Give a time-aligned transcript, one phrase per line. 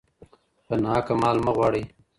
[0.67, 1.83] په ناحقه مال مه غواړئ.